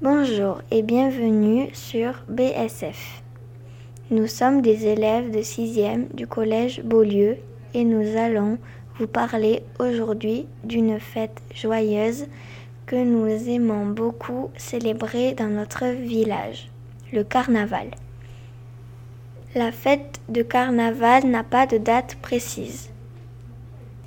Bonjour 0.00 0.62
et 0.70 0.82
bienvenue 0.82 1.70
sur 1.72 2.22
BSF. 2.28 3.20
Nous 4.12 4.28
sommes 4.28 4.62
des 4.62 4.86
élèves 4.86 5.32
de 5.32 5.40
6e 5.40 6.14
du 6.14 6.28
collège 6.28 6.84
Beaulieu 6.84 7.38
et 7.74 7.82
nous 7.82 8.16
allons 8.16 8.58
vous 8.96 9.08
parler 9.08 9.64
aujourd'hui 9.80 10.46
d'une 10.62 11.00
fête 11.00 11.42
joyeuse 11.52 12.26
que 12.86 12.94
nous 12.94 13.26
aimons 13.48 13.86
beaucoup 13.86 14.52
célébrer 14.56 15.32
dans 15.32 15.48
notre 15.48 15.86
village, 15.86 16.70
le 17.12 17.24
carnaval. 17.24 17.90
La 19.56 19.72
fête 19.72 20.20
de 20.28 20.42
carnaval 20.42 21.26
n'a 21.26 21.42
pas 21.42 21.66
de 21.66 21.76
date 21.76 22.18
précise. 22.22 22.90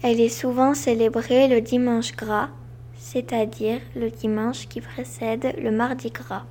Elle 0.03 0.21
est 0.21 0.29
souvent 0.29 0.73
célébrée 0.73 1.49
le 1.49 1.59
dimanche 1.59 2.15
gras, 2.15 2.47
c'est-à-dire 3.01 3.81
le 3.95 4.11
dimanche 4.11 4.67
qui 4.69 4.79
précède 4.79 5.55
le 5.61 5.71
mardi 5.71 6.11
gras. 6.11 6.45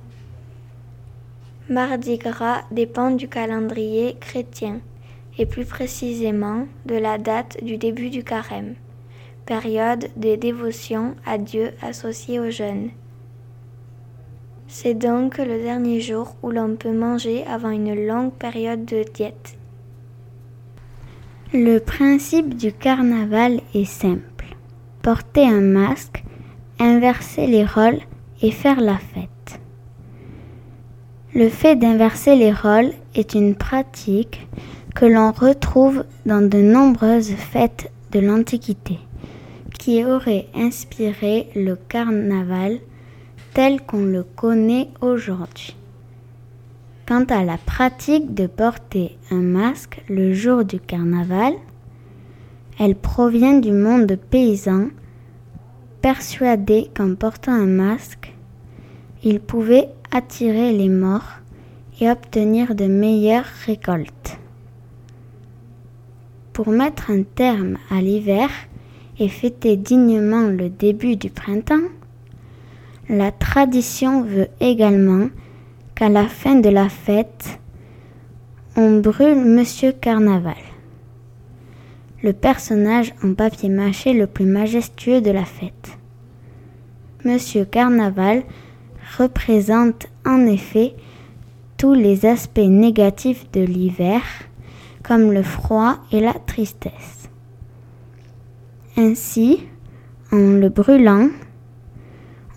Mardi 1.69 2.17
gras 2.17 2.63
dépend 2.71 3.11
du 3.11 3.29
calendrier 3.29 4.17
chrétien 4.19 4.81
et 5.37 5.45
plus 5.45 5.63
précisément 5.63 6.67
de 6.85 6.95
la 6.95 7.17
date 7.17 7.63
du 7.63 7.77
début 7.77 8.09
du 8.09 8.25
carême, 8.25 8.75
période 9.45 10.09
de 10.17 10.35
dévotion 10.35 11.15
à 11.25 11.37
Dieu 11.37 11.71
associée 11.81 12.39
aux 12.41 12.51
jeunes. 12.51 12.89
C'est 14.67 14.93
donc 14.93 15.37
le 15.37 15.63
dernier 15.63 16.01
jour 16.01 16.35
où 16.43 16.51
l'on 16.51 16.75
peut 16.75 16.93
manger 16.93 17.45
avant 17.47 17.69
une 17.69 18.05
longue 18.05 18.33
période 18.33 18.83
de 18.83 19.03
diète. 19.03 19.57
Le 21.53 21.79
principe 21.79 22.55
du 22.55 22.73
carnaval 22.73 23.61
est 23.73 23.85
simple. 23.85 24.55
Porter 25.01 25.45
un 25.45 25.61
masque, 25.61 26.23
inverser 26.81 27.47
les 27.47 27.65
rôles 27.65 27.99
et 28.41 28.51
faire 28.51 28.81
la 28.81 28.97
fête. 28.97 29.59
Le 31.33 31.47
fait 31.47 31.75
d'inverser 31.75 32.35
les 32.35 32.51
rôles 32.51 32.91
est 33.15 33.35
une 33.35 33.55
pratique 33.55 34.47
que 34.95 35.05
l'on 35.05 35.31
retrouve 35.31 36.03
dans 36.25 36.41
de 36.41 36.57
nombreuses 36.57 37.31
fêtes 37.31 37.91
de 38.11 38.19
l'Antiquité, 38.19 38.99
qui 39.79 40.03
auraient 40.03 40.47
inspiré 40.55 41.49
le 41.55 41.75
carnaval 41.75 42.79
tel 43.53 43.81
qu'on 43.81 44.03
le 44.03 44.23
connaît 44.23 44.89
aujourd'hui. 45.01 45.75
Quant 47.07 47.25
à 47.29 47.43
la 47.43 47.57
pratique 47.57 48.33
de 48.33 48.47
porter 48.47 49.17
un 49.29 49.41
masque 49.41 50.01
le 50.09 50.33
jour 50.33 50.65
du 50.65 50.79
carnaval, 50.79 51.53
elle 52.79 52.95
provient 52.95 53.59
du 53.59 53.71
monde 53.71 54.17
paysan, 54.29 54.87
persuadé 56.01 56.89
qu'en 56.95 57.15
portant 57.15 57.53
un 57.53 57.67
masque, 57.67 58.33
il 59.23 59.39
pouvait 59.39 59.89
attirer 60.11 60.73
les 60.73 60.89
morts 60.89 61.39
et 61.99 62.09
obtenir 62.09 62.75
de 62.75 62.85
meilleures 62.85 63.45
récoltes. 63.65 64.39
Pour 66.53 66.69
mettre 66.69 67.11
un 67.11 67.23
terme 67.23 67.77
à 67.89 68.01
l'hiver 68.01 68.49
et 69.19 69.29
fêter 69.29 69.77
dignement 69.77 70.47
le 70.47 70.69
début 70.69 71.15
du 71.15 71.29
printemps, 71.29 71.87
la 73.07 73.31
tradition 73.31 74.23
veut 74.23 74.47
également 74.59 75.29
qu'à 75.95 76.09
la 76.09 76.27
fin 76.27 76.55
de 76.55 76.69
la 76.69 76.89
fête, 76.89 77.59
on 78.75 78.99
brûle 78.99 79.35
Monsieur 79.35 79.91
Carnaval, 79.91 80.55
le 82.23 82.33
personnage 82.33 83.13
en 83.23 83.33
papier 83.33 83.69
mâché 83.69 84.13
le 84.13 84.27
plus 84.27 84.45
majestueux 84.45 85.21
de 85.21 85.31
la 85.31 85.45
fête. 85.45 85.97
Monsieur 87.25 87.65
Carnaval 87.65 88.43
représente 89.17 90.07
en 90.25 90.45
effet 90.45 90.95
tous 91.77 91.93
les 91.93 92.25
aspects 92.25 92.59
négatifs 92.59 93.49
de 93.51 93.61
l'hiver, 93.61 94.21
comme 95.03 95.31
le 95.31 95.43
froid 95.43 95.97
et 96.11 96.19
la 96.19 96.33
tristesse. 96.33 97.29
Ainsi, 98.97 99.63
en 100.31 100.59
le 100.59 100.69
brûlant, 100.69 101.29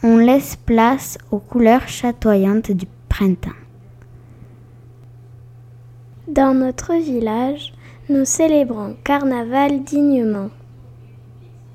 on 0.02 0.18
laisse 0.18 0.56
place 0.56 1.16
aux 1.30 1.38
couleurs 1.38 1.88
chatoyantes 1.88 2.70
du 2.70 2.86
printemps. 3.08 3.50
Dans 6.28 6.52
notre 6.52 6.94
village, 6.94 7.72
nous 8.10 8.26
célébrons 8.26 8.96
Carnaval 9.02 9.82
dignement. 9.82 10.50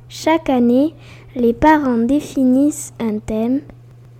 Chaque 0.09 0.49
année, 0.49 0.93
les 1.35 1.53
parents 1.53 1.97
définissent 1.97 2.93
un 2.99 3.17
thème, 3.17 3.61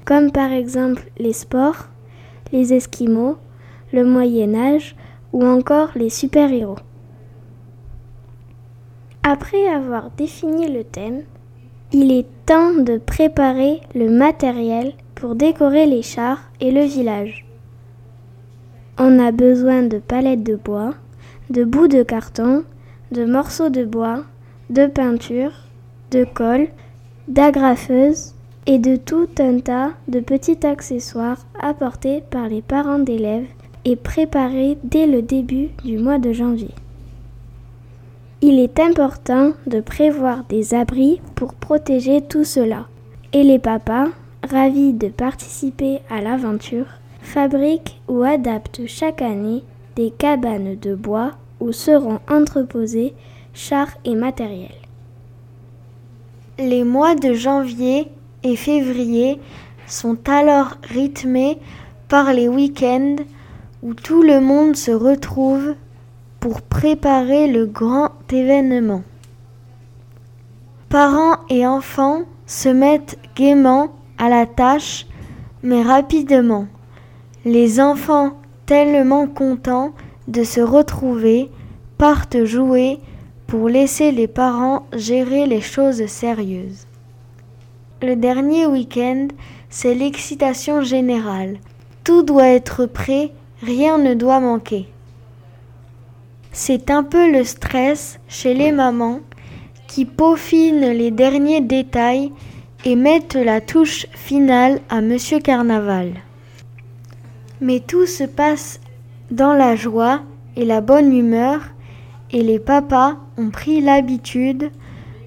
comme 0.05 0.31
par 0.31 0.51
exemple 0.51 1.03
les 1.19 1.33
sports, 1.33 1.87
les 2.51 2.73
esquimaux, 2.73 3.37
le 3.93 4.05
Moyen 4.05 4.55
Âge 4.55 4.95
ou 5.33 5.45
encore 5.45 5.89
les 5.95 6.09
super-héros. 6.09 6.79
Après 9.21 9.67
avoir 9.67 10.09
défini 10.17 10.67
le 10.67 10.83
thème, 10.83 11.21
il 11.91 12.11
est 12.11 12.27
temps 12.47 12.73
de 12.73 12.97
préparer 12.97 13.81
le 13.93 14.09
matériel 14.09 14.93
pour 15.13 15.35
décorer 15.35 15.85
les 15.85 16.01
chars 16.01 16.49
et 16.59 16.71
le 16.71 16.81
village. 16.81 17.45
On 18.97 19.19
a 19.19 19.31
besoin 19.31 19.83
de 19.83 19.99
palettes 19.99 20.43
de 20.43 20.55
bois, 20.55 20.95
de 21.49 21.63
bouts 21.63 21.87
de 21.87 22.03
carton, 22.03 22.63
de 23.11 23.25
morceaux 23.25 23.69
de 23.69 23.83
bois, 23.83 24.23
de 24.69 24.85
peinture, 24.85 25.51
de 26.11 26.23
colle, 26.23 26.67
d'agrafeuses 27.27 28.33
et 28.65 28.77
de 28.77 28.95
tout 28.95 29.29
un 29.39 29.59
tas 29.59 29.91
de 30.07 30.19
petits 30.19 30.65
accessoires 30.65 31.45
apportés 31.59 32.23
par 32.29 32.47
les 32.47 32.61
parents 32.61 32.99
d'élèves 32.99 33.47
et 33.85 33.95
préparés 33.95 34.77
dès 34.83 35.07
le 35.07 35.21
début 35.21 35.69
du 35.83 35.97
mois 35.97 36.19
de 36.19 36.33
janvier. 36.33 36.73
Il 38.41 38.59
est 38.59 38.79
important 38.79 39.53
de 39.67 39.81
prévoir 39.81 40.43
des 40.47 40.73
abris 40.73 41.19
pour 41.35 41.53
protéger 41.53 42.21
tout 42.21 42.43
cela. 42.43 42.87
Et 43.33 43.43
les 43.43 43.59
papas, 43.59 44.07
ravis 44.49 44.93
de 44.93 45.09
participer 45.09 45.99
à 46.09 46.21
l'aventure, 46.21 46.85
fabriquent 47.21 47.99
ou 48.07 48.23
adaptent 48.23 48.81
chaque 48.87 49.21
année 49.21 49.63
cabanes 50.07 50.77
de 50.79 50.95
bois 50.95 51.31
où 51.59 51.71
seront 51.73 52.19
entreposés 52.29 53.13
chars 53.53 53.97
et 54.05 54.15
matériel. 54.15 54.75
Les 56.57 56.83
mois 56.83 57.15
de 57.15 57.33
janvier 57.33 58.07
et 58.43 58.55
février 58.55 59.39
sont 59.87 60.17
alors 60.29 60.77
rythmés 60.83 61.57
par 62.07 62.33
les 62.33 62.47
week-ends 62.47 63.17
où 63.83 63.93
tout 63.93 64.21
le 64.21 64.39
monde 64.39 64.75
se 64.75 64.91
retrouve 64.91 65.75
pour 66.39 66.61
préparer 66.61 67.47
le 67.47 67.65
grand 67.65 68.11
événement. 68.31 69.03
Parents 70.89 71.37
et 71.49 71.67
enfants 71.67 72.23
se 72.45 72.69
mettent 72.69 73.19
gaiement 73.35 73.89
à 74.17 74.29
la 74.29 74.45
tâche, 74.45 75.05
mais 75.61 75.83
rapidement. 75.83 76.67
Les 77.45 77.79
enfants, 77.79 78.33
tellement 78.69 79.25
contents 79.25 79.93
de 80.27 80.43
se 80.43 80.61
retrouver, 80.61 81.49
partent 81.97 82.45
jouer 82.45 82.99
pour 83.47 83.67
laisser 83.67 84.11
les 84.11 84.27
parents 84.27 84.85
gérer 84.93 85.47
les 85.47 85.59
choses 85.59 86.05
sérieuses. 86.05 86.85
Le 88.03 88.15
dernier 88.15 88.67
week-end, 88.67 89.29
c'est 89.71 89.95
l'excitation 89.95 90.83
générale. 90.83 91.57
Tout 92.03 92.21
doit 92.21 92.49
être 92.49 92.85
prêt, 92.85 93.31
rien 93.63 93.97
ne 93.97 94.13
doit 94.13 94.39
manquer. 94.39 94.85
C'est 96.51 96.91
un 96.91 97.01
peu 97.01 97.31
le 97.31 97.43
stress 97.43 98.19
chez 98.27 98.53
les 98.53 98.71
mamans 98.71 99.21
qui 99.87 100.05
peaufinent 100.05 100.91
les 100.91 101.09
derniers 101.09 101.61
détails 101.61 102.31
et 102.85 102.95
mettent 102.95 103.33
la 103.33 103.61
touche 103.61 104.05
finale 104.13 104.79
à 104.89 105.01
Monsieur 105.01 105.39
Carnaval. 105.39 106.21
Mais 107.61 107.79
tout 107.79 108.05
se 108.05 108.23
passe 108.23 108.79
dans 109.31 109.53
la 109.53 109.75
joie 109.75 110.21
et 110.55 110.65
la 110.65 110.81
bonne 110.81 111.13
humeur 111.13 111.61
et 112.31 112.41
les 112.41 112.59
papas 112.59 113.17
ont 113.37 113.49
pris 113.49 113.81
l'habitude 113.81 114.71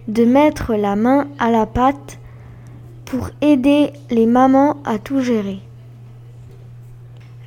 de 0.09 0.25
mettre 0.25 0.75
la 0.75 0.97
main 0.97 1.29
à 1.39 1.51
la 1.51 1.67
pâte 1.67 2.19
pour 3.05 3.31
aider 3.41 3.93
les 4.11 4.27
mamans 4.27 4.79
à 4.85 4.99
tout 4.99 5.21
gérer. 5.21 5.61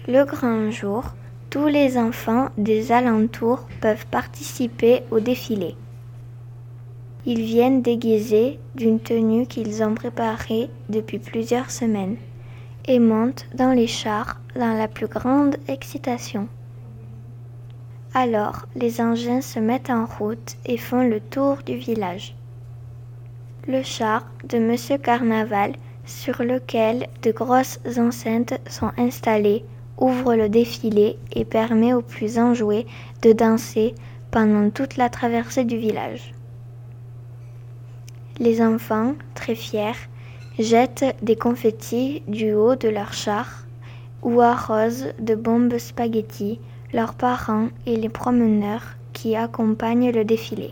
Le 0.08 0.24
grand 0.24 0.70
jour, 0.70 1.04
tous 1.50 1.68
les 1.68 1.98
enfants 1.98 2.50
des 2.58 2.92
alentours 2.92 3.66
peuvent 3.82 4.06
participer 4.08 5.02
au 5.10 5.20
défilé. 5.20 5.76
Ils 7.26 7.42
viennent 7.42 7.82
déguisés 7.82 8.60
d'une 8.76 9.00
tenue 9.00 9.48
qu'ils 9.48 9.82
ont 9.82 9.96
préparée 9.96 10.70
depuis 10.90 11.18
plusieurs 11.18 11.72
semaines 11.72 12.18
et 12.88 13.00
montent 13.00 13.48
dans 13.54 13.72
les 13.72 13.88
chars 13.88 14.40
dans 14.56 14.78
la 14.78 14.88
plus 14.88 15.08
grande 15.08 15.58
excitation. 15.68 16.48
Alors, 18.14 18.66
les 18.76 19.02
engins 19.02 19.42
se 19.42 19.60
mettent 19.60 19.90
en 19.90 20.06
route 20.06 20.56
et 20.66 20.78
font 20.78 21.08
le 21.08 21.20
tour 21.20 21.58
du 21.66 21.76
village. 21.76 22.36
Le 23.68 23.84
char 23.84 24.26
de 24.48 24.58
Monsieur 24.58 24.98
Carnaval 24.98 25.74
sur 26.06 26.44
lequel 26.44 27.08
de 27.24 27.32
grosses 27.32 27.80
enceintes 27.98 28.54
sont 28.70 28.92
installées, 28.98 29.66
ouvre 29.98 30.36
le 30.36 30.50
défilé 30.50 31.18
et 31.34 31.46
permet 31.46 31.94
aux 31.94 32.02
plus 32.02 32.38
enjoués 32.38 32.86
de 33.22 33.34
danser 33.34 33.96
pendant 34.32 34.70
toute 34.70 34.98
la 34.98 35.10
traversée 35.10 35.66
du 35.66 35.78
village. 35.78 36.34
Les 38.38 38.62
enfants, 38.62 39.16
très 39.34 39.56
fiers, 39.56 40.08
jettent 40.60 41.16
des 41.22 41.36
confettis 41.36 42.24
du 42.28 42.54
haut 42.54 42.76
de 42.76 42.90
leur 42.90 43.14
char 43.14 43.66
ou 44.24 44.42
arrosent 44.42 45.14
de 45.20 45.36
bombes 45.36 45.78
spaghettis 45.78 46.60
leurs 46.94 47.14
parents 47.14 47.70
et 47.86 47.96
les 47.96 48.10
promeneurs 48.10 48.96
qui 49.14 49.36
accompagnent 49.36 50.12
le 50.12 50.24
défilé. 50.24 50.72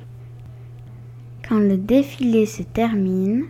Quand 1.48 1.60
le 1.60 1.78
défilé 1.78 2.46
se 2.46 2.64
termine, 2.64 3.46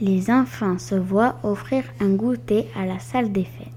les 0.00 0.30
enfants 0.30 0.78
se 0.78 0.96
voient 0.96 1.36
offrir 1.44 1.84
un 2.00 2.10
goûter 2.10 2.66
à 2.76 2.84
la 2.86 2.98
salle 2.98 3.30
des 3.30 3.44
fêtes. 3.44 3.68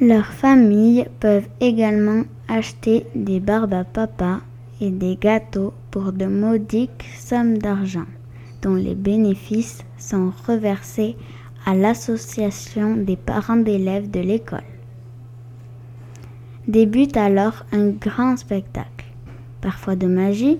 Leurs 0.00 0.32
familles 0.32 1.06
peuvent 1.20 1.48
également 1.60 2.22
acheter 2.48 3.06
des 3.14 3.40
barbes 3.40 3.74
à 3.74 3.84
papa 3.84 4.40
et 4.80 4.90
des 4.90 5.16
gâteaux 5.16 5.72
pour 5.90 6.12
de 6.12 6.26
modiques 6.26 7.04
sommes 7.18 7.58
d'argent, 7.58 8.06
dont 8.64 8.74
les 8.74 8.94
bénéfices 8.94 9.84
sont 9.98 10.32
reversés 10.46 11.16
à 11.66 11.74
l'association 11.74 12.96
des 12.96 13.16
parents 13.16 13.56
d'élèves 13.56 14.10
de 14.10 14.20
l'école. 14.20 14.64
Débute 16.66 17.18
alors 17.18 17.66
un 17.72 17.90
grand 17.90 18.38
spectacle, 18.38 19.04
parfois 19.60 19.96
de 19.96 20.06
magie, 20.06 20.58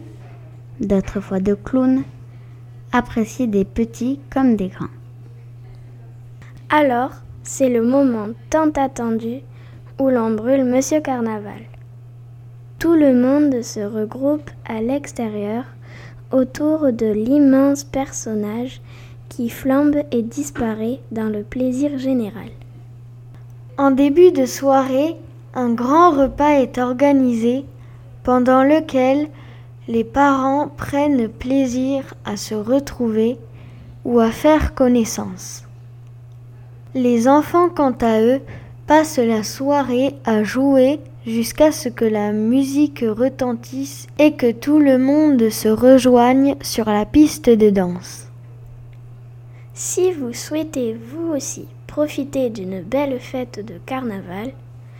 d'autres 0.81 1.21
fois 1.21 1.41
de 1.41 1.55
clowns, 1.55 2.03
apprécié 2.93 3.47
des 3.47 3.65
petits 3.65 4.21
comme 4.31 4.55
des 4.55 4.69
grands. 4.69 4.95
Alors, 6.69 7.13
c'est 7.43 7.71
le 7.71 7.83
moment 7.83 8.29
tant 8.51 8.71
attendu 8.71 9.41
où 9.99 10.11
l'on 10.11 10.31
brûle 10.31 10.65
Monsieur 10.65 11.01
Carnaval. 11.01 11.63
Tout 12.79 12.95
le 12.95 13.15
monde 13.15 13.63
se 13.63 13.81
regroupe 13.81 14.51
à 14.67 14.83
l'extérieur 14.83 15.65
autour 16.35 16.93
de 16.93 17.07
l'immense 17.07 17.85
personnage 17.85 18.81
qui 19.29 19.49
flambe 19.49 20.03
et 20.11 20.23
disparaît 20.23 20.99
dans 21.13 21.29
le 21.29 21.45
plaisir 21.45 21.97
général. 21.97 22.49
En 23.79 23.93
début 23.93 24.33
de 24.33 24.45
soirée, 24.45 25.17
un 25.55 25.73
grand 25.73 26.11
repas 26.11 26.61
est 26.61 26.79
organisé 26.79 27.65
pendant 28.25 28.65
lequel 28.65 29.29
les 29.87 30.03
parents 30.03 30.69
prennent 30.69 31.29
plaisir 31.29 32.15
à 32.25 32.37
se 32.37 32.55
retrouver 32.55 33.39
ou 34.05 34.19
à 34.19 34.31
faire 34.31 34.75
connaissance. 34.75 35.65
Les 36.95 37.29
enfants, 37.29 37.69
quant 37.69 37.95
à 38.01 38.21
eux, 38.21 38.41
passent 38.87 39.19
la 39.19 39.43
soirée 39.43 40.15
à 40.25 40.43
jouer 40.43 41.01
jusqu'à 41.27 41.73
ce 41.73 41.89
que 41.89 42.05
la 42.05 42.33
musique 42.33 43.05
retentisse 43.07 44.07
et 44.19 44.33
que 44.33 44.53
tout 44.53 44.79
le 44.79 44.99
monde 44.99 45.49
se 45.51 45.69
rejoigne 45.69 46.57
sur 46.61 46.87
la 46.87 47.07
piste 47.07 47.49
de 47.49 47.71
danse. 47.71 48.29
Si 49.73 50.13
vous 50.13 50.33
souhaitez 50.33 50.95
vous 50.95 51.33
aussi 51.33 51.67
profiter 51.87 52.51
d'une 52.51 52.83
belle 52.83 53.19
fête 53.21 53.65
de 53.65 53.75
carnaval, 53.87 54.53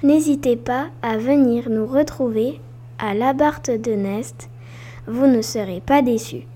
n'hésitez 0.03 0.57
pas 0.57 0.87
à 1.03 1.17
venir 1.17 1.69
nous 1.69 1.87
retrouver 1.87 2.61
à 2.99 3.15
Labarthe 3.15 3.71
de 3.71 3.93
Nest 3.93 4.49
vous 5.07 5.27
ne 5.27 5.43
serez 5.43 5.81
pas 5.81 6.03
déçus. 6.03 6.47